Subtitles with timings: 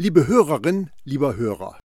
[0.00, 1.80] Liebe Hörerin, lieber Hörer,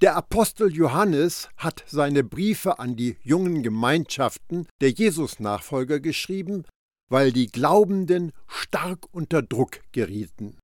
[0.00, 6.64] der Apostel Johannes hat seine Briefe an die jungen Gemeinschaften der Jesus-Nachfolger geschrieben,
[7.10, 10.60] weil die Glaubenden stark unter Druck gerieten.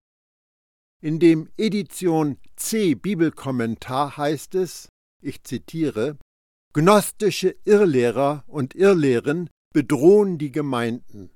[1.02, 4.88] In dem Edition C Bibelkommentar heißt es,
[5.20, 6.18] ich zitiere,
[6.72, 11.32] Gnostische Irrlehrer und Irrlehren bedrohen die Gemeinden.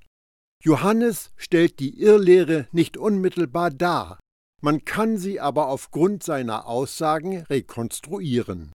[0.63, 4.17] Johannes stellt die Irrlehre nicht unmittelbar dar,
[4.65, 8.73] man kann sie aber aufgrund seiner Aussagen rekonstruieren.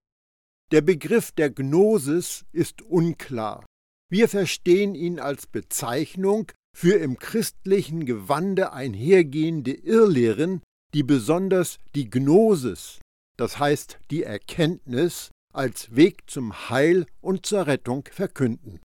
[0.70, 3.66] Der Begriff der Gnosis ist unklar.
[4.08, 10.62] Wir verstehen ihn als Bezeichnung für im christlichen Gewande einhergehende Irrlehren,
[10.94, 13.00] die besonders die Gnosis,
[13.36, 18.78] das heißt die Erkenntnis, als Weg zum Heil und zur Rettung verkünden.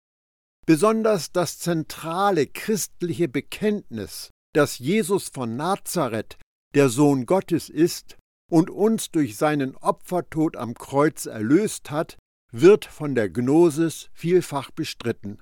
[0.66, 6.38] Besonders das zentrale christliche Bekenntnis, dass Jesus von Nazareth
[6.74, 8.16] der Sohn Gottes ist
[8.50, 12.16] und uns durch seinen Opfertod am Kreuz erlöst hat,
[12.52, 15.40] wird von der Gnosis vielfach bestritten.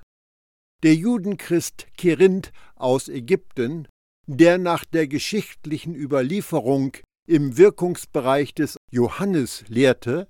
[0.83, 3.87] Der Judenchrist Kerinth aus Ägypten
[4.27, 6.95] der nach der geschichtlichen Überlieferung
[7.27, 10.27] im Wirkungsbereich des Johannes lehrte,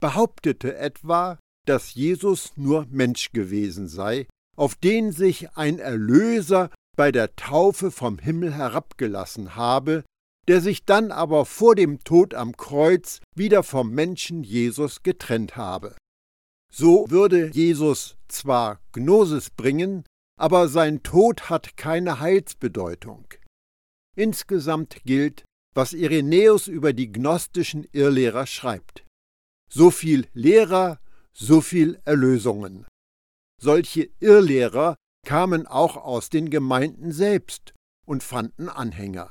[0.00, 7.34] behauptete etwa, dass Jesus nur Mensch gewesen sei, auf den sich ein Erlöser bei der
[7.36, 10.04] Taufe vom Himmel herabgelassen habe,
[10.48, 15.96] der sich dann aber vor dem Tod am Kreuz wieder vom Menschen Jesus getrennt habe.
[16.72, 20.04] So würde Jesus zwar Gnosis bringen,
[20.36, 23.26] aber sein Tod hat keine Heilsbedeutung.
[24.16, 29.04] Insgesamt gilt, was Irenäus über die gnostischen Irrlehrer schreibt.
[29.70, 31.00] So viel Lehrer,
[31.32, 32.86] so viel Erlösungen.
[33.60, 37.72] Solche Irrlehrer kamen auch aus den Gemeinden selbst
[38.06, 39.30] und fanden Anhänger.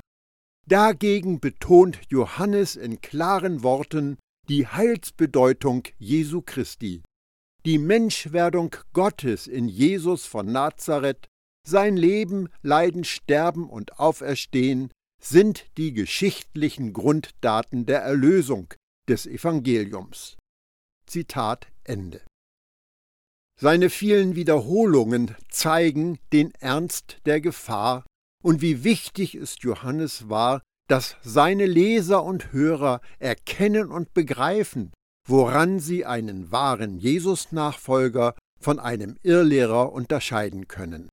[0.66, 7.03] Dagegen betont Johannes in klaren Worten die Heilsbedeutung Jesu Christi
[7.66, 11.28] die Menschwerdung Gottes in Jesus von Nazareth,
[11.66, 14.91] sein Leben, Leiden, Sterben und Auferstehen
[15.22, 18.74] sind die geschichtlichen Grunddaten der Erlösung
[19.07, 20.35] des Evangeliums.
[21.06, 22.22] Zitat Ende.
[23.57, 28.03] Seine vielen Wiederholungen zeigen den Ernst der Gefahr
[28.44, 34.92] und wie wichtig es Johannes war, dass seine Leser und Hörer erkennen und begreifen,
[35.28, 41.09] woran sie einen wahren Jesus-Nachfolger von einem Irrlehrer unterscheiden können.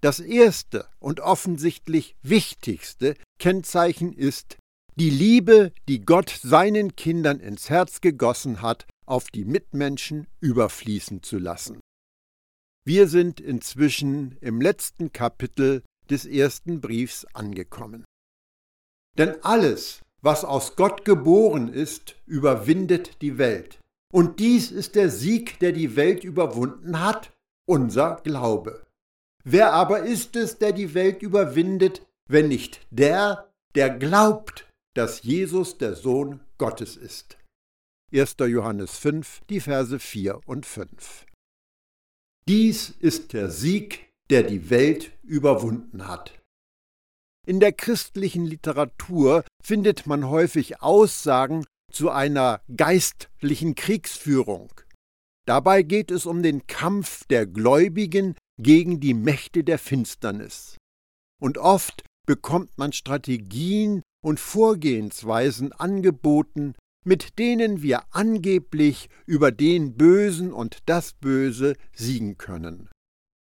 [0.00, 4.56] Das erste und offensichtlich wichtigste Kennzeichen ist
[4.96, 11.38] die Liebe, die Gott seinen Kindern ins Herz gegossen hat, auf die Mitmenschen überfließen zu
[11.38, 11.80] lassen.
[12.84, 18.04] Wir sind inzwischen im letzten Kapitel des ersten Briefs angekommen.
[19.16, 23.78] Denn alles, was aus Gott geboren ist, überwindet die Welt.
[24.12, 27.32] Und dies ist der Sieg, der die Welt überwunden hat,
[27.66, 28.86] unser Glaube.
[29.44, 35.78] Wer aber ist es, der die Welt überwindet, wenn nicht der, der glaubt, dass Jesus
[35.78, 37.36] der Sohn Gottes ist?
[38.12, 38.36] 1.
[38.40, 41.26] Johannes 5, die Verse 4 und 5.
[42.46, 46.38] Dies ist der Sieg, der die Welt überwunden hat.
[47.46, 54.70] In der christlichen Literatur findet man häufig Aussagen zu einer geistlichen Kriegsführung.
[55.46, 60.76] Dabei geht es um den Kampf der Gläubigen gegen die Mächte der Finsternis.
[61.40, 66.74] Und oft bekommt man Strategien und Vorgehensweisen angeboten,
[67.06, 72.90] mit denen wir angeblich über den Bösen und das Böse siegen können.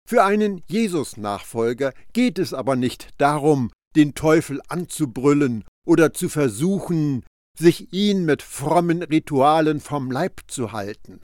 [0.08, 7.24] Für einen Jesus-Nachfolger geht es aber nicht darum, den Teufel anzubrüllen oder zu versuchen,
[7.58, 11.22] sich ihn mit frommen Ritualen vom Leib zu halten.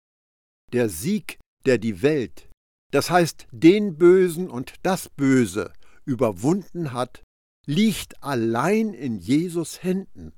[0.72, 2.50] Der Sieg, der die Welt,
[2.92, 5.74] das heißt den Bösen und das Böse,
[6.06, 7.24] überwunden hat,
[7.68, 10.34] liegt allein in Jesus Händen.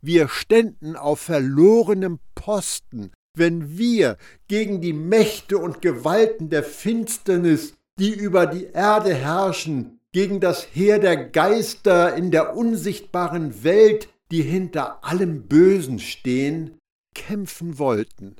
[0.00, 4.18] Wir ständen auf verlorenem Posten, wenn wir
[4.48, 10.98] gegen die Mächte und Gewalten der Finsternis, die über die Erde herrschen, gegen das Heer
[10.98, 16.78] der Geister in der unsichtbaren Welt, die hinter allem Bösen stehen,
[17.14, 18.36] kämpfen wollten.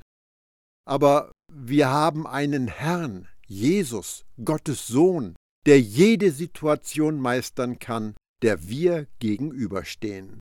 [0.87, 5.37] Aber wir haben einen Herrn, Jesus, Gottes Sohn,
[5.67, 10.41] der jede Situation meistern kann, der wir gegenüberstehen.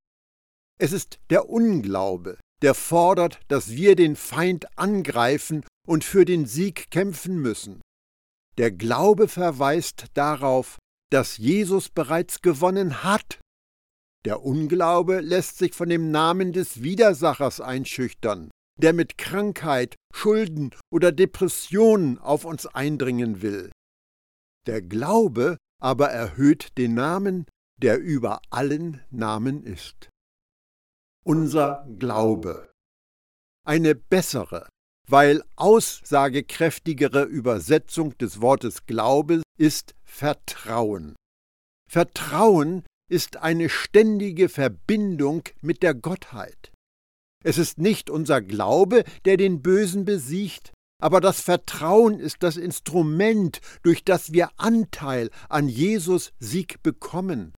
[0.80, 6.92] Es ist der Unglaube, der fordert, dass wir den Feind angreifen und für den Sieg
[6.92, 7.82] kämpfen müssen.
[8.58, 10.78] Der Glaube verweist darauf,
[11.12, 13.40] dass Jesus bereits gewonnen hat.
[14.26, 21.12] Der Unglaube lässt sich von dem Namen des Widersachers einschüchtern, der mit Krankheit, Schulden oder
[21.12, 23.72] Depressionen auf uns eindringen will.
[24.68, 27.46] Der Glaube aber erhöht den Namen,
[27.82, 30.11] der über allen Namen ist.
[31.24, 32.72] Unser Glaube.
[33.64, 34.68] Eine bessere,
[35.08, 41.16] weil aussagekräftigere Übersetzung des Wortes Glaube ist Vertrauen.
[41.88, 46.72] Vertrauen ist eine ständige Verbindung mit der Gottheit.
[47.44, 53.62] Es ist nicht unser Glaube, der den Bösen besiegt, aber das Vertrauen ist das Instrument,
[53.84, 57.54] durch das wir Anteil an Jesus Sieg bekommen.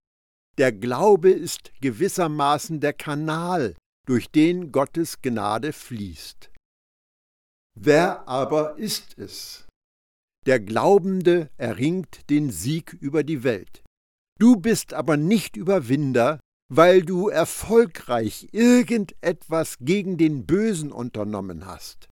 [0.58, 3.74] Der Glaube ist gewissermaßen der Kanal,
[4.06, 6.50] durch den Gottes Gnade fließt.
[7.74, 9.66] Wer aber ist es?
[10.44, 13.82] Der Glaubende erringt den Sieg über die Welt.
[14.38, 22.08] Du bist aber nicht Überwinder, weil du erfolgreich irgendetwas gegen den Bösen unternommen hast.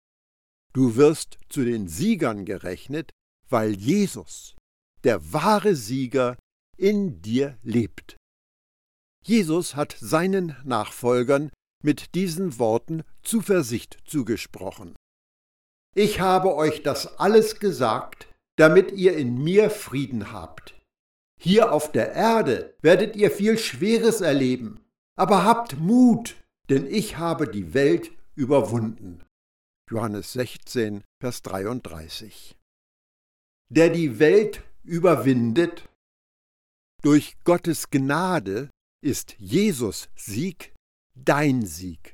[0.74, 3.12] Du wirst zu den Siegern gerechnet,
[3.50, 4.56] weil Jesus,
[5.04, 6.38] der wahre Sieger,
[6.78, 8.19] in dir lebt.
[9.24, 11.52] Jesus hat seinen Nachfolgern
[11.84, 14.96] mit diesen Worten Zuversicht zugesprochen.
[15.96, 18.28] Ich habe euch das alles gesagt,
[18.58, 20.76] damit ihr in mir Frieden habt.
[21.42, 24.84] Hier auf der Erde werdet ihr viel Schweres erleben,
[25.16, 26.36] aber habt Mut,
[26.70, 29.24] denn ich habe die Welt überwunden.
[29.90, 32.58] Johannes 16, Vers 33.
[33.70, 35.88] Der die Welt überwindet,
[37.02, 38.70] durch Gottes Gnade
[39.02, 40.74] ist Jesus Sieg
[41.16, 42.14] dein Sieg.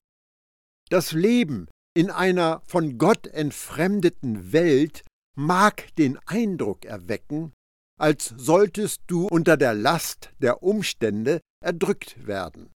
[0.90, 5.04] Das Leben in einer von Gott entfremdeten Welt
[5.36, 7.54] mag den Eindruck erwecken,
[8.00, 12.72] als solltest du unter der Last der Umstände erdrückt werden.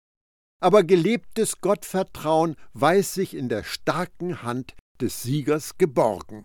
[0.62, 6.44] Aber gelebtes Gottvertrauen weiß sich in der starken Hand des Siegers geborgen.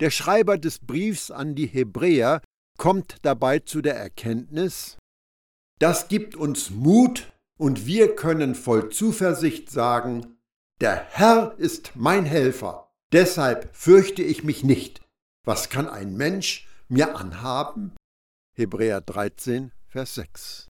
[0.00, 2.42] Der Schreiber des Briefs an die Hebräer
[2.78, 4.98] kommt dabei zu der Erkenntnis,
[5.78, 10.38] das gibt uns Mut und wir können voll Zuversicht sagen,
[10.80, 15.00] der Herr ist mein Helfer, deshalb fürchte ich mich nicht.
[15.44, 17.94] Was kann ein Mensch mir anhaben?
[18.54, 20.68] Hebräer 13, Vers 6.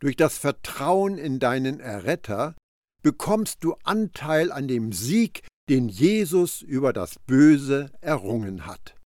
[0.00, 2.54] Durch das Vertrauen in deinen Erretter
[3.02, 8.97] bekommst du Anteil an dem Sieg, den Jesus über das Böse errungen hat.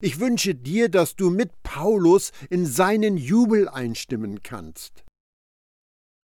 [0.00, 5.04] Ich wünsche dir, dass du mit Paulus in seinen Jubel einstimmen kannst.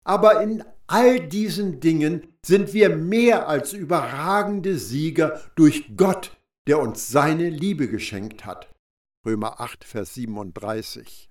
[0.05, 7.09] Aber in all diesen Dingen sind wir mehr als überragende Sieger durch Gott, der uns
[7.09, 8.73] seine Liebe geschenkt hat.
[9.27, 11.29] Römer 8, Vers 37.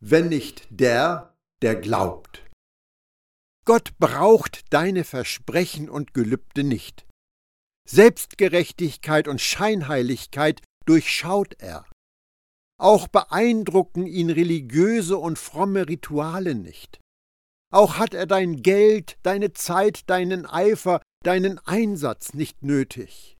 [0.00, 2.44] Wenn nicht der, der glaubt.
[3.64, 7.06] Gott braucht deine Versprechen und Gelübde nicht.
[7.88, 11.84] Selbstgerechtigkeit und Scheinheiligkeit durchschaut er.
[12.78, 17.00] Auch beeindrucken ihn religiöse und fromme Rituale nicht.
[17.72, 23.36] Auch hat er dein Geld, deine Zeit, deinen Eifer, deinen Einsatz nicht nötig.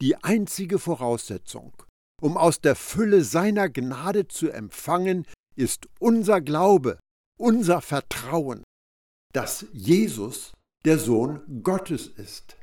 [0.00, 1.72] Die einzige Voraussetzung,
[2.20, 6.98] um aus der Fülle seiner Gnade zu empfangen, ist unser Glaube,
[7.38, 8.62] unser Vertrauen,
[9.32, 10.52] dass Jesus
[10.84, 12.55] der Sohn Gottes ist.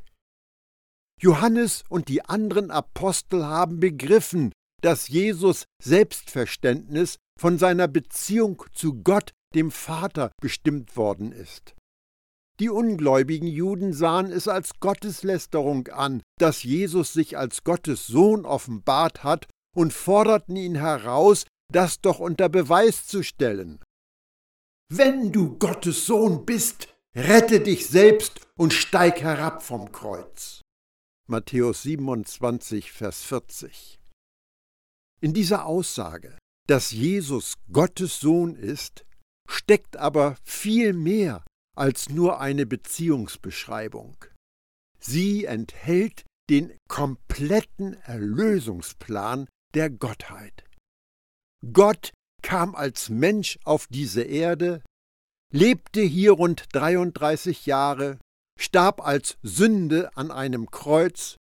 [1.23, 4.51] Johannes und die anderen Apostel haben begriffen,
[4.81, 11.75] dass Jesus Selbstverständnis von seiner Beziehung zu Gott dem Vater bestimmt worden ist.
[12.59, 19.23] Die ungläubigen Juden sahen es als Gotteslästerung an, dass Jesus sich als Gottes Sohn offenbart
[19.23, 23.79] hat und forderten ihn heraus, das doch unter Beweis zu stellen.
[24.91, 30.62] Wenn du Gottes Sohn bist, rette dich selbst und steig herab vom Kreuz.
[31.33, 33.99] Matthäus 27, Vers 40.
[35.19, 36.37] In dieser Aussage,
[36.67, 39.03] dass Jesus Gottes Sohn ist,
[39.49, 41.43] steckt aber viel mehr
[41.75, 44.15] als nur eine Beziehungsbeschreibung.
[44.99, 50.63] Sie enthält den kompletten Erlösungsplan der Gottheit.
[51.73, 52.11] Gott
[52.43, 54.83] kam als Mensch auf diese Erde,
[55.51, 58.19] lebte hier rund 33 Jahre,
[58.59, 61.37] starb als Sünde an einem Kreuz,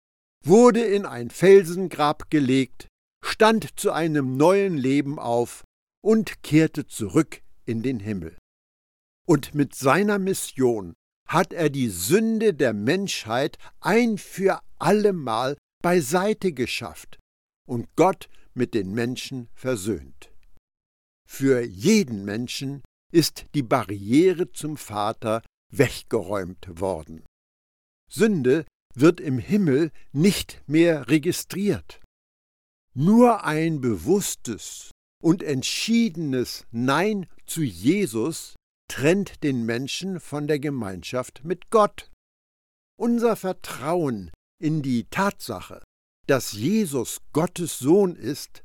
[0.45, 2.89] wurde in ein Felsengrab gelegt,
[3.25, 5.65] stand zu einem neuen Leben auf
[6.03, 8.37] und kehrte zurück in den Himmel.
[9.27, 10.95] Und mit seiner Mission
[11.29, 17.19] hat er die Sünde der Menschheit ein für allemal beiseite geschafft
[17.69, 20.33] und Gott mit den Menschen versöhnt.
[21.29, 27.25] Für jeden Menschen ist die Barriere zum Vater weggeräumt worden.
[28.11, 32.01] Sünde wird im Himmel nicht mehr registriert.
[32.95, 34.91] Nur ein bewusstes
[35.23, 38.57] und entschiedenes Nein zu Jesus
[38.89, 42.11] trennt den Menschen von der Gemeinschaft mit Gott.
[42.99, 45.83] Unser Vertrauen in die Tatsache,
[46.27, 48.63] dass Jesus Gottes Sohn ist,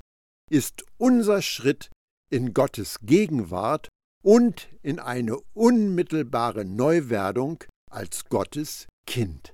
[0.49, 1.91] ist unser Schritt
[2.31, 3.89] in Gottes Gegenwart
[4.23, 9.53] und in eine unmittelbare Neuwerdung als Gottes Kind.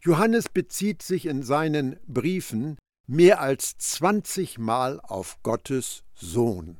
[0.00, 6.78] Johannes bezieht sich in seinen Briefen mehr als 20 Mal auf Gottes Sohn.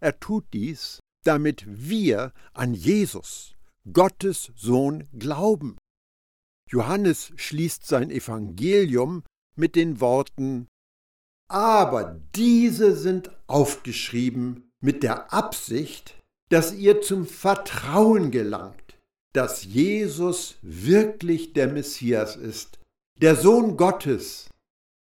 [0.00, 3.54] Er tut dies, damit wir an Jesus,
[3.92, 5.78] Gottes Sohn, glauben.
[6.70, 9.24] Johannes schließt sein Evangelium
[9.56, 10.68] mit den Worten
[11.48, 16.14] Aber diese sind aufgeschrieben mit der Absicht,
[16.50, 18.98] dass ihr zum Vertrauen gelangt,
[19.32, 22.78] dass Jesus wirklich der Messias ist,
[23.16, 24.50] der Sohn Gottes.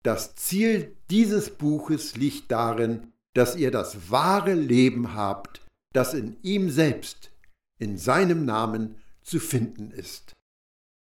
[0.05, 6.71] Das Ziel dieses Buches liegt darin, dass ihr das wahre Leben habt, das in ihm
[6.71, 7.33] selbst,
[7.81, 10.33] in seinem Namen zu finden ist.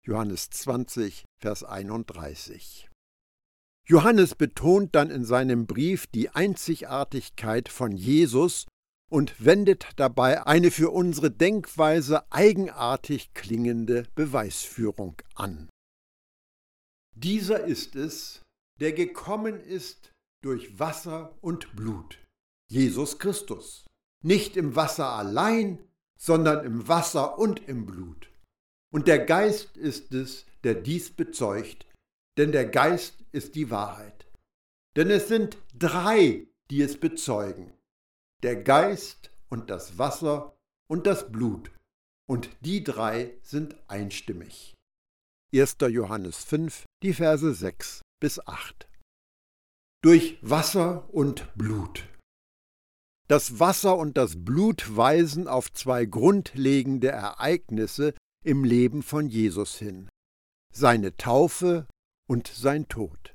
[0.02, 2.88] Johannes 20, Vers 31.
[3.84, 8.66] Johannes betont dann in seinem Brief die Einzigartigkeit von Jesus
[9.10, 15.68] und wendet dabei eine für unsere Denkweise eigenartig klingende Beweisführung an.
[17.14, 18.40] Dieser ist es,
[18.80, 20.12] der gekommen ist
[20.42, 22.18] durch Wasser und Blut,
[22.70, 23.84] Jesus Christus,
[24.24, 25.78] nicht im Wasser allein,
[26.18, 28.30] sondern im Wasser und im Blut.
[28.92, 31.86] Und der Geist ist es, der dies bezeugt,
[32.36, 34.26] denn der Geist ist die Wahrheit.
[34.96, 37.72] Denn es sind drei, die es bezeugen.
[38.42, 40.56] Der Geist und das Wasser
[40.88, 41.70] und das Blut.
[42.26, 44.74] Und die drei sind einstimmig.
[45.54, 45.76] 1.
[45.88, 48.88] Johannes 5, die Verse 6 bis 8.
[50.02, 52.08] Durch Wasser und Blut.
[53.28, 60.08] Das Wasser und das Blut weisen auf zwei grundlegende Ereignisse im Leben von Jesus hin.
[60.74, 61.86] Seine Taufe
[62.28, 63.34] und sein Tod.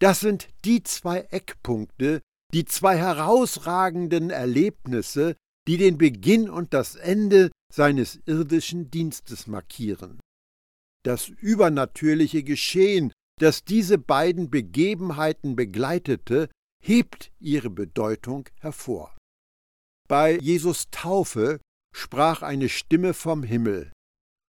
[0.00, 2.20] Das sind die zwei Eckpunkte,
[2.52, 5.36] die zwei herausragenden Erlebnisse,
[5.68, 10.20] die den Beginn und das Ende seines irdischen Dienstes markieren.
[11.04, 16.48] Das übernatürliche Geschehen, das diese beiden Begebenheiten begleitete,
[16.84, 19.16] hebt ihre Bedeutung hervor.
[20.08, 21.60] Bei Jesus Taufe
[21.94, 23.92] sprach eine Stimme vom Himmel,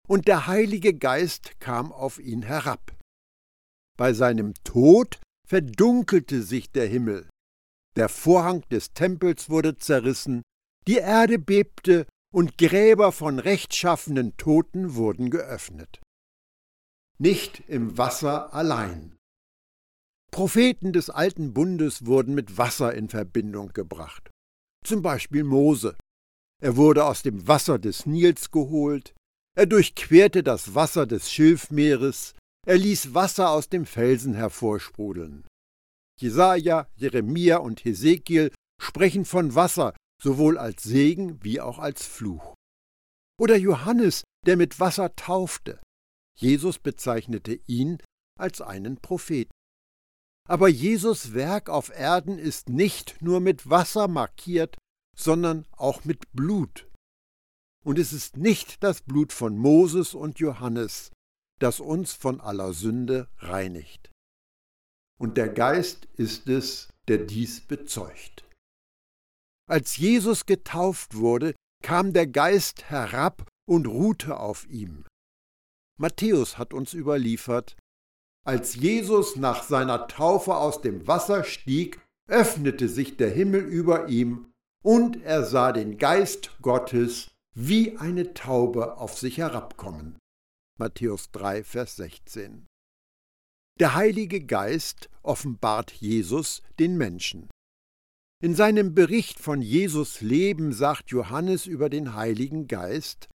[0.09, 2.97] und der Heilige Geist kam auf ihn herab.
[3.99, 7.29] Bei seinem Tod verdunkelte sich der Himmel,
[7.97, 10.43] der Vorhang des Tempels wurde zerrissen,
[10.87, 16.01] die Erde bebte und Gräber von rechtschaffenen Toten wurden geöffnet.
[17.19, 19.17] Nicht im Wasser allein.
[20.31, 24.31] Propheten des alten Bundes wurden mit Wasser in Verbindung gebracht.
[24.85, 25.97] Zum Beispiel Mose.
[26.63, 29.15] Er wurde aus dem Wasser des Nils geholt,
[29.55, 32.35] er durchquerte das Wasser des Schilfmeeres,
[32.66, 35.47] er ließ Wasser aus dem Felsen hervorsprudeln.
[36.21, 42.54] Jesaja, Jeremia und Hesekiel sprechen von Wasser sowohl als Segen wie auch als Fluch.
[43.40, 45.81] Oder Johannes, der mit Wasser taufte.
[46.38, 47.99] Jesus bezeichnete ihn
[48.38, 49.50] als einen Propheten.
[50.49, 54.76] Aber Jesus Werk auf Erden ist nicht nur mit Wasser markiert,
[55.16, 56.88] sondern auch mit Blut.
[57.85, 61.11] Und es ist nicht das Blut von Moses und Johannes,
[61.62, 64.11] das uns von aller Sünde reinigt.
[65.19, 68.45] Und der Geist ist es, der dies bezeugt.
[69.69, 75.04] Als Jesus getauft wurde, kam der Geist herab und ruhte auf ihm.
[75.99, 77.76] Matthäus hat uns überliefert,
[78.45, 84.52] als Jesus nach seiner Taufe aus dem Wasser stieg, öffnete sich der Himmel über ihm,
[84.83, 90.19] und er sah den Geist Gottes wie eine Taube auf sich herabkommen.
[90.83, 92.67] Matthäus 3, Vers 16.
[93.79, 97.49] Der Heilige Geist offenbart Jesus den Menschen.
[98.43, 103.29] In seinem Bericht von Jesus Leben sagt Johannes über den Heiligen Geist,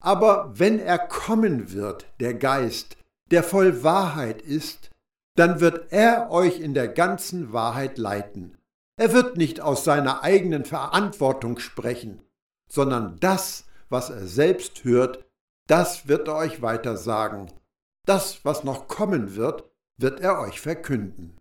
[0.00, 2.98] aber wenn er kommen wird, der Geist,
[3.32, 4.92] der voll Wahrheit ist,
[5.36, 8.56] dann wird er euch in der ganzen Wahrheit leiten.
[8.96, 12.22] Er wird nicht aus seiner eigenen Verantwortung sprechen,
[12.70, 15.24] sondern das, was er selbst hört,
[15.66, 17.52] das wird er euch weiter sagen.
[18.06, 21.40] Das, was noch kommen wird, wird er euch verkünden.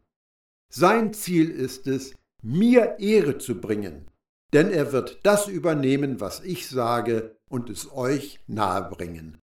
[0.72, 4.10] Sein Ziel ist es, mir Ehre zu bringen,
[4.54, 9.40] denn er wird das übernehmen, was ich sage, und es euch nahebringen.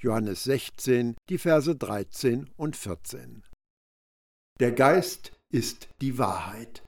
[0.00, 3.42] Johannes 16, die Verse 13 und 14.
[4.60, 6.84] Der Geist ist die Wahrheit.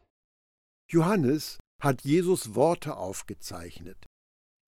[0.90, 4.06] Johannes hat Jesus Worte aufgezeichnet.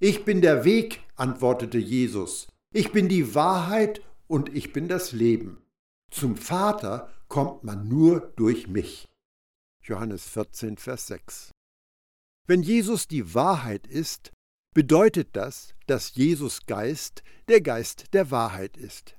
[0.00, 2.46] Ich bin der Weg, antwortete Jesus.
[2.72, 5.60] Ich bin die Wahrheit und ich bin das Leben.
[6.12, 9.08] Zum Vater kommt man nur durch mich.
[9.82, 11.50] Johannes 14, Vers 6.
[12.46, 14.30] Wenn Jesus die Wahrheit ist,
[14.72, 19.16] bedeutet das, dass Jesus Geist der Geist der Wahrheit ist.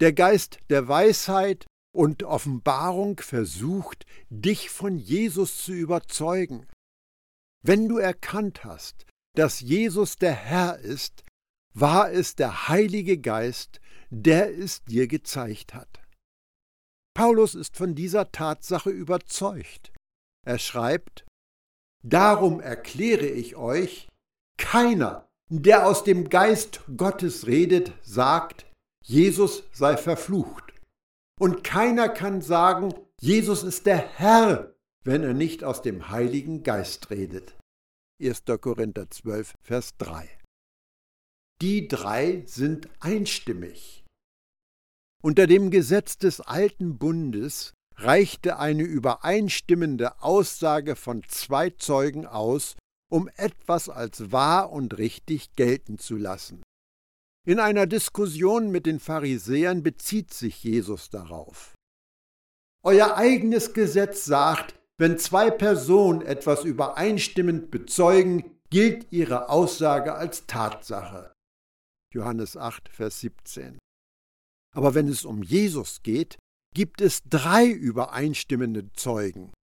[0.00, 6.66] Der Geist der Weisheit und Offenbarung versucht, dich von Jesus zu überzeugen.
[7.62, 9.04] Wenn du erkannt hast,
[9.40, 11.24] dass Jesus der Herr ist,
[11.72, 13.80] war es der Heilige Geist,
[14.10, 16.02] der es dir gezeigt hat.
[17.14, 19.94] Paulus ist von dieser Tatsache überzeugt.
[20.44, 21.24] Er schreibt,
[22.02, 24.08] Darum erkläre ich euch,
[24.58, 28.66] keiner, der aus dem Geist Gottes redet, sagt,
[29.02, 30.74] Jesus sei verflucht.
[31.40, 37.08] Und keiner kann sagen, Jesus ist der Herr, wenn er nicht aus dem Heiligen Geist
[37.08, 37.54] redet.
[38.20, 38.42] 1.
[38.60, 40.28] Korinther 12, Vers 3.
[41.62, 44.04] Die drei sind einstimmig.
[45.22, 52.76] Unter dem Gesetz des alten Bundes reichte eine übereinstimmende Aussage von zwei Zeugen aus,
[53.10, 56.62] um etwas als wahr und richtig gelten zu lassen.
[57.46, 61.74] In einer Diskussion mit den Pharisäern bezieht sich Jesus darauf.
[62.82, 71.32] Euer eigenes Gesetz sagt, wenn zwei Personen etwas übereinstimmend bezeugen, gilt ihre Aussage als Tatsache.
[72.12, 73.78] Johannes 8, Vers 17.
[74.76, 76.36] Aber wenn es um Jesus geht,
[76.74, 79.54] gibt es drei übereinstimmende Zeugen.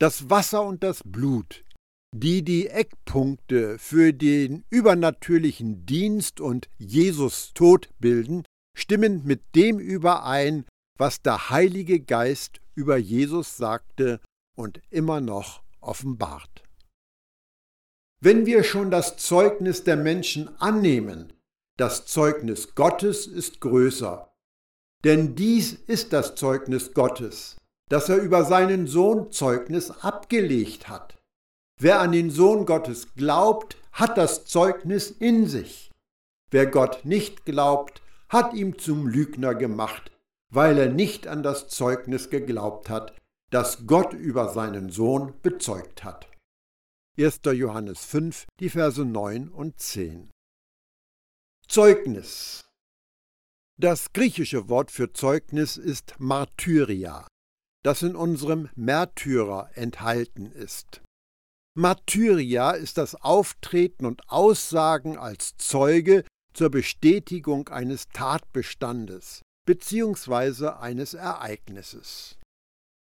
[0.00, 1.64] Das Wasser und das Blut,
[2.12, 8.42] die die Eckpunkte für den übernatürlichen Dienst und Jesus Tod bilden,
[8.76, 10.66] stimmen mit dem überein,
[10.98, 14.20] was der Heilige Geist über Jesus sagte
[14.60, 16.62] und immer noch offenbart.
[18.22, 21.32] Wenn wir schon das Zeugnis der Menschen annehmen,
[21.78, 24.30] das Zeugnis Gottes ist größer,
[25.04, 27.56] denn dies ist das Zeugnis Gottes,
[27.88, 31.16] dass er über seinen Sohn Zeugnis abgelegt hat.
[31.78, 35.90] Wer an den Sohn Gottes glaubt, hat das Zeugnis in sich.
[36.50, 40.12] Wer Gott nicht glaubt, hat ihm zum Lügner gemacht,
[40.50, 43.19] weil er nicht an das Zeugnis geglaubt hat,
[43.50, 46.28] das Gott über seinen Sohn bezeugt hat.
[47.18, 47.40] 1.
[47.52, 50.30] Johannes 5, die Verse 9 und 10.
[51.68, 52.64] Zeugnis
[53.80, 57.26] das griechische Wort für Zeugnis ist Martyria,
[57.82, 61.00] das in unserem Märtyrer enthalten ist.
[61.74, 70.72] Martyria ist das Auftreten und Aussagen als Zeuge zur Bestätigung eines Tatbestandes bzw.
[70.78, 72.36] eines Ereignisses.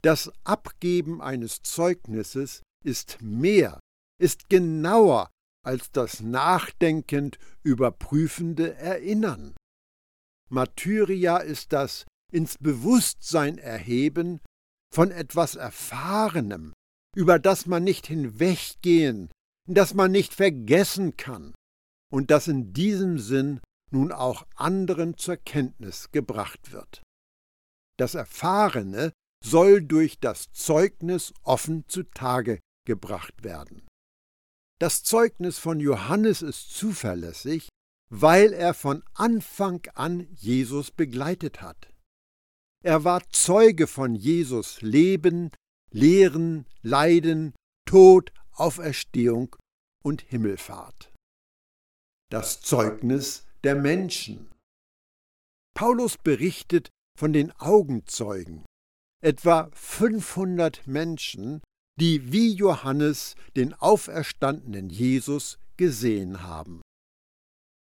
[0.04, 3.80] Das Abgeben eines Zeugnisses ist mehr,
[4.20, 5.30] ist genauer
[5.66, 9.56] als das nachdenkend überprüfende Erinnern.
[10.50, 14.42] Martyria ist das ins Bewusstsein erheben
[14.94, 16.74] von etwas Erfahrenem,
[17.16, 19.32] über das man nicht hinweggehen,
[19.68, 21.56] das man nicht vergessen kann
[22.12, 27.04] und das in diesem Sinn nun auch anderen zur Kenntnis gebracht wird.
[27.98, 29.14] Das Erfahrene
[29.44, 33.86] soll durch das Zeugnis offen zutage gebracht werden.
[34.80, 37.70] Das Zeugnis von Johannes ist zuverlässig,
[38.10, 41.90] weil er von Anfang an Jesus begleitet hat.
[42.84, 45.52] Er war Zeuge von Jesus Leben,
[45.92, 47.54] Lehren, Leiden,
[47.86, 49.56] Tod, Auferstehung
[50.04, 51.12] und Himmelfahrt.
[52.30, 54.52] Das Zeugnis der Menschen.
[55.74, 58.66] Paulus berichtet von den Augenzeugen,
[59.24, 61.62] etwa 500 Menschen,
[62.00, 66.82] die wie Johannes den auferstandenen Jesus gesehen haben.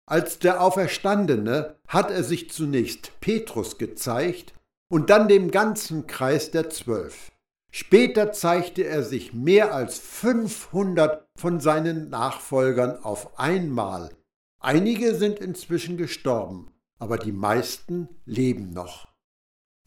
[0.06, 4.54] Als der Auferstandene hat er sich zunächst Petrus gezeigt
[4.90, 7.30] und dann dem ganzen Kreis der Zwölf.
[7.72, 14.10] Später zeigte er sich mehr als 500 von seinen Nachfolgern auf einmal.
[14.58, 19.09] Einige sind inzwischen gestorben, aber die meisten leben noch.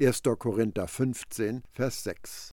[0.01, 0.23] 1.
[0.39, 2.51] Korinther 15, Vers 6.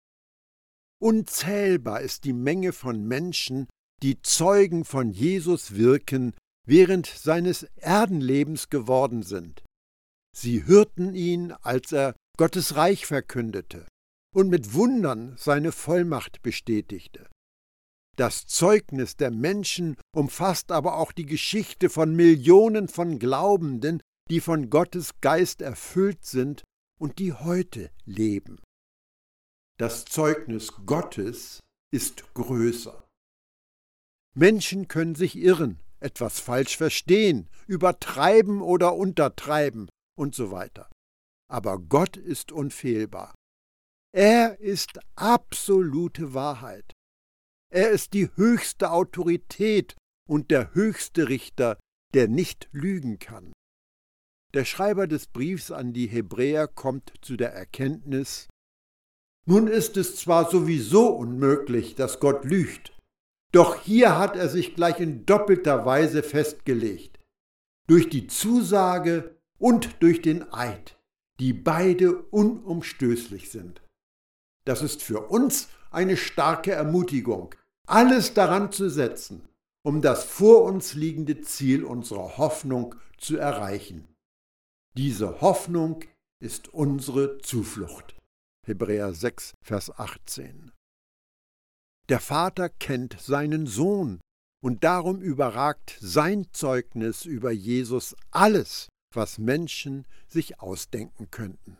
[1.00, 3.68] Unzählbar ist die Menge von Menschen,
[4.02, 6.34] die Zeugen von Jesus wirken
[6.66, 9.62] während seines Erdenlebens geworden sind.
[10.36, 13.86] Sie hörten ihn, als er Gottes Reich verkündete
[14.34, 17.28] und mit Wundern seine Vollmacht bestätigte.
[18.16, 24.70] Das Zeugnis der Menschen umfasst aber auch die Geschichte von Millionen von Glaubenden, die von
[24.70, 26.64] Gottes Geist erfüllt sind
[26.98, 28.60] und die heute leben.
[29.78, 31.60] Das Zeugnis Gottes
[31.92, 33.04] ist größer.
[34.34, 40.90] Menschen können sich irren, etwas falsch verstehen, übertreiben oder untertreiben und so weiter.
[41.50, 43.34] Aber Gott ist unfehlbar.
[44.12, 46.92] Er ist absolute Wahrheit.
[47.70, 49.96] Er ist die höchste Autorität
[50.28, 51.78] und der höchste Richter,
[52.14, 53.52] der nicht lügen kann.
[54.58, 58.48] Der Schreiber des Briefs an die Hebräer kommt zu der Erkenntnis,
[59.46, 62.92] nun ist es zwar sowieso unmöglich, dass Gott lügt,
[63.52, 67.20] doch hier hat er sich gleich in doppelter Weise festgelegt,
[67.86, 70.98] durch die Zusage und durch den Eid,
[71.38, 73.80] die beide unumstößlich sind.
[74.64, 77.54] Das ist für uns eine starke Ermutigung,
[77.86, 79.48] alles daran zu setzen,
[79.84, 84.08] um das vor uns liegende Ziel unserer Hoffnung zu erreichen.
[84.98, 86.04] Diese Hoffnung
[86.42, 88.18] ist unsere Zuflucht.
[88.66, 90.72] Hebräer 6, Vers 18.
[92.08, 94.20] Der Vater kennt seinen Sohn,
[94.60, 101.78] und darum überragt sein Zeugnis über Jesus alles, was Menschen sich ausdenken könnten.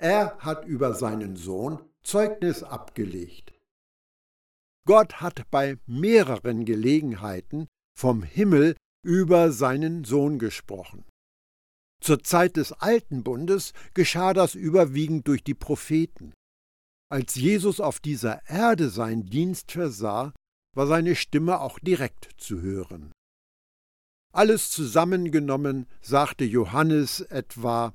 [0.00, 3.52] Er hat über seinen Sohn Zeugnis abgelegt.
[4.86, 7.66] Gott hat bei mehreren Gelegenheiten
[7.98, 11.04] vom Himmel über seinen Sohn gesprochen.
[12.00, 16.32] Zur Zeit des Alten Bundes geschah das überwiegend durch die Propheten.
[17.10, 20.32] Als Jesus auf dieser Erde seinen Dienst versah,
[20.76, 23.12] war seine Stimme auch direkt zu hören.
[24.32, 27.94] Alles zusammengenommen sagte Johannes etwa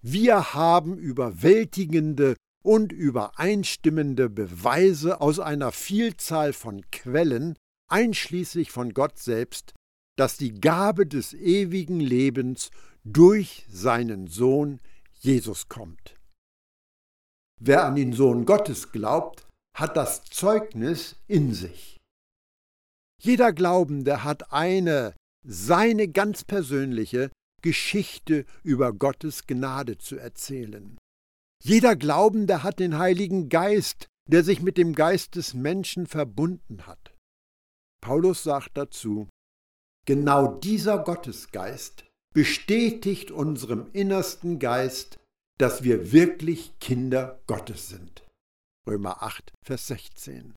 [0.00, 7.56] Wir haben überwältigende und übereinstimmende Beweise aus einer Vielzahl von Quellen,
[7.88, 9.74] einschließlich von Gott selbst,
[10.16, 12.70] dass die Gabe des ewigen Lebens
[13.04, 14.80] durch seinen Sohn
[15.14, 16.16] Jesus kommt.
[17.60, 21.96] Wer an den Sohn Gottes glaubt, hat das Zeugnis in sich.
[23.20, 27.30] Jeder Glaubende hat eine, seine ganz persönliche
[27.62, 30.96] Geschichte über Gottes Gnade zu erzählen.
[31.62, 37.16] Jeder Glaubende hat den Heiligen Geist, der sich mit dem Geist des Menschen verbunden hat.
[38.00, 39.28] Paulus sagt dazu,
[40.06, 42.07] genau dieser Gottesgeist
[42.38, 45.18] bestätigt unserem innersten Geist,
[45.58, 48.24] dass wir wirklich Kinder Gottes sind.
[48.88, 50.54] Römer 8, Vers 16.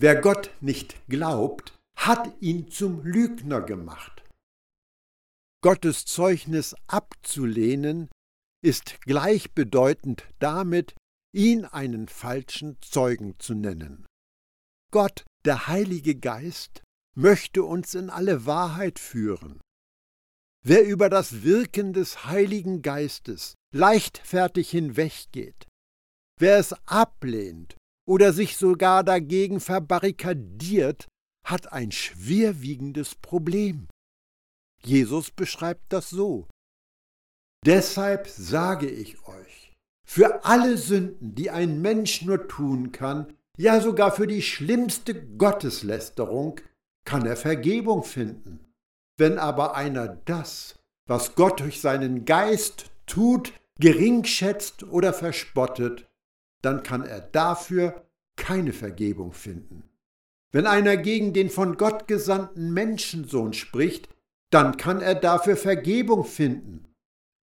[0.00, 4.22] Wer Gott nicht glaubt, hat ihn zum Lügner gemacht.
[5.60, 8.08] Gottes Zeugnis abzulehnen
[8.64, 10.94] ist gleichbedeutend damit,
[11.34, 14.06] ihn einen falschen Zeugen zu nennen.
[14.92, 16.84] Gott, der Heilige Geist,
[17.16, 19.60] möchte uns in alle Wahrheit führen.
[20.62, 25.66] Wer über das Wirken des Heiligen Geistes leichtfertig hinweggeht,
[26.38, 31.08] wer es ablehnt oder sich sogar dagegen verbarrikadiert,
[31.46, 33.88] hat ein schwerwiegendes Problem.
[34.82, 36.46] Jesus beschreibt das so.
[37.64, 39.72] Deshalb sage ich euch,
[40.06, 46.60] für alle Sünden, die ein Mensch nur tun kann, ja sogar für die schlimmste Gotteslästerung,
[47.04, 48.69] kann er Vergebung finden.
[49.20, 56.08] Wenn aber einer das, was Gott durch seinen Geist tut, geringschätzt oder verspottet,
[56.62, 58.06] dann kann er dafür
[58.36, 59.84] keine Vergebung finden.
[60.52, 64.08] Wenn einer gegen den von Gott gesandten Menschensohn spricht,
[64.48, 66.86] dann kann er dafür Vergebung finden.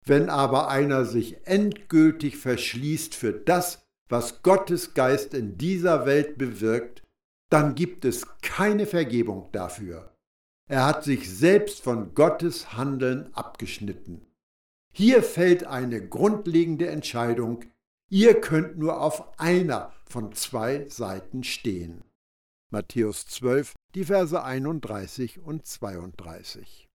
[0.08, 7.04] Wenn aber einer sich endgültig verschließt für das, was Gottes Geist in dieser Welt bewirkt,
[7.52, 10.16] dann gibt es keine Vergebung dafür.
[10.70, 14.28] Er hat sich selbst von Gottes Handeln abgeschnitten.
[14.94, 17.66] Hier fällt eine grundlegende Entscheidung.
[18.08, 22.04] Ihr könnt nur auf einer von zwei Seiten stehen.
[22.72, 26.88] Matthäus 12, die Verse 31 und 32.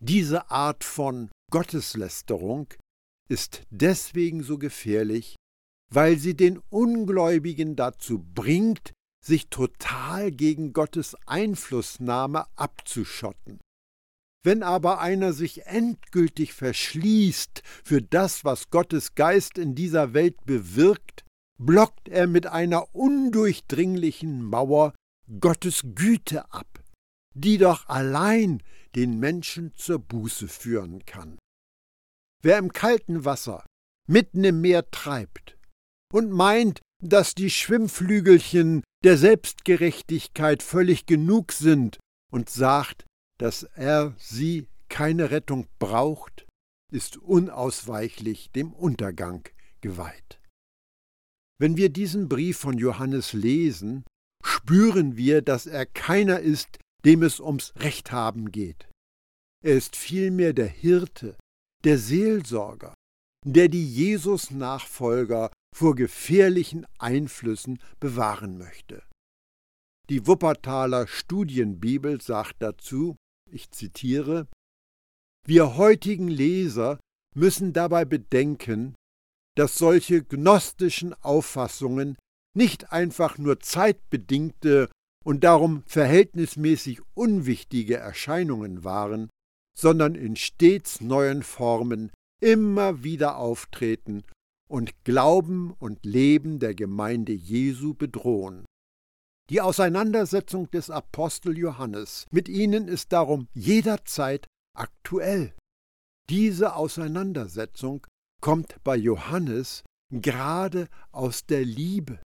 [0.00, 2.74] Diese Art von Gotteslästerung
[3.28, 5.36] ist deswegen so gefährlich,
[5.92, 8.92] weil sie den Ungläubigen dazu bringt,
[9.24, 13.60] sich total gegen Gottes Einflussnahme abzuschotten.
[14.44, 21.24] Wenn aber einer sich endgültig verschließt für das, was Gottes Geist in dieser Welt bewirkt,
[21.58, 24.94] blockt er mit einer undurchdringlichen Mauer
[25.38, 26.82] Gottes Güte ab,
[27.34, 28.62] die doch allein
[28.96, 31.38] den Menschen zur Buße führen kann.
[32.42, 33.64] Wer im kalten Wasser
[34.08, 35.56] mitten im Meer treibt
[36.12, 41.98] und meint, dass die Schwimmflügelchen der Selbstgerechtigkeit völlig genug sind
[42.32, 43.04] und sagt,
[43.38, 46.46] dass er sie keine Rettung braucht,
[46.92, 49.48] ist unausweichlich dem Untergang
[49.80, 50.40] geweiht.
[51.58, 54.04] Wenn wir diesen Brief von Johannes lesen,
[54.44, 58.88] spüren wir, dass er keiner ist, dem es ums Rechthaben geht.
[59.64, 61.36] Er ist vielmehr der Hirte,
[61.84, 62.94] der Seelsorger,
[63.44, 69.02] der die Jesus-Nachfolger vor gefährlichen Einflüssen bewahren möchte.
[70.10, 73.16] Die Wuppertaler Studienbibel sagt dazu,
[73.50, 74.48] ich zitiere,
[75.46, 77.00] Wir heutigen Leser
[77.34, 78.94] müssen dabei bedenken,
[79.56, 82.16] dass solche gnostischen Auffassungen
[82.54, 84.90] nicht einfach nur zeitbedingte
[85.24, 89.30] und darum verhältnismäßig unwichtige Erscheinungen waren,
[89.78, 92.10] sondern in stets neuen Formen
[92.42, 94.24] immer wieder auftreten
[94.72, 98.64] und Glauben und Leben der Gemeinde Jesu bedrohen.
[99.50, 105.54] Die Auseinandersetzung des Apostel Johannes mit ihnen ist darum jederzeit aktuell.
[106.30, 108.06] Diese Auseinandersetzung
[108.40, 112.22] kommt bei Johannes gerade aus der Liebe.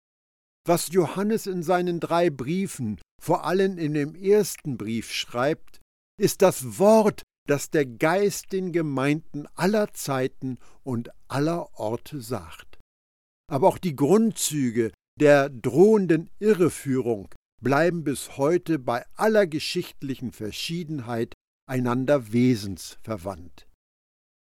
[0.67, 5.81] Was Johannes in seinen drei Briefen, vor allem in dem ersten Brief schreibt,
[6.19, 12.79] ist das Wort, das der Geist den Gemeinden aller Zeiten und aller Orte sagt.
[13.51, 17.29] Aber auch die Grundzüge der drohenden Irreführung
[17.61, 21.35] bleiben bis heute bei aller geschichtlichen Verschiedenheit
[21.69, 23.67] einander wesensverwandt.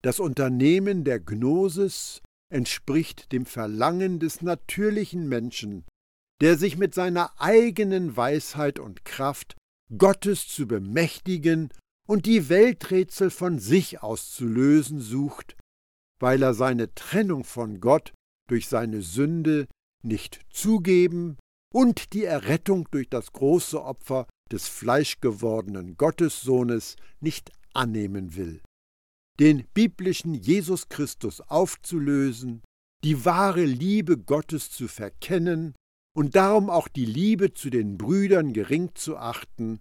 [0.03, 2.21] Das Unternehmen der Gnosis
[2.53, 5.85] entspricht dem Verlangen des natürlichen Menschen,
[6.41, 9.55] der sich mit seiner eigenen Weisheit und Kraft
[9.97, 11.69] Gottes zu bemächtigen
[12.09, 15.55] und die Welträtsel von sich aus zu lösen sucht,
[16.19, 18.13] weil er seine Trennung von Gott
[18.49, 19.67] durch seine Sünde
[20.01, 21.37] nicht zugeben
[21.71, 28.63] und die Errettung durch das große Opfer des fleischgewordenen Gottessohnes nicht annehmen will.
[29.39, 32.63] Den biblischen Jesus Christus aufzulösen,
[33.03, 35.75] die wahre Liebe Gottes zu verkennen
[36.17, 39.79] und darum auch die Liebe zu den Brüdern gering zu achten,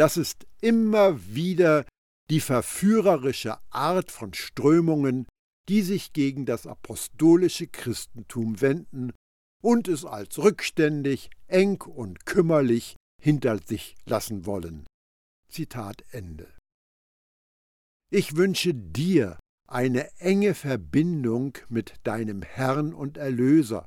[0.00, 1.84] das ist immer wieder
[2.30, 5.26] die verführerische Art von Strömungen,
[5.68, 9.12] die sich gegen das apostolische Christentum wenden
[9.62, 14.86] und es als rückständig, eng und kümmerlich hinter sich lassen wollen.
[15.50, 16.48] Zitat Ende.
[18.10, 23.86] Ich wünsche dir eine enge Verbindung mit deinem Herrn und Erlöser,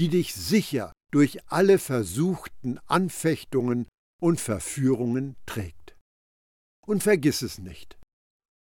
[0.00, 3.86] die dich sicher durch alle versuchten Anfechtungen
[4.22, 5.96] und Verführungen trägt.
[6.86, 7.98] Und vergiss es nicht,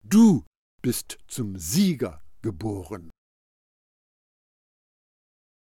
[0.03, 0.45] du
[0.81, 3.11] bist zum Sieger geboren.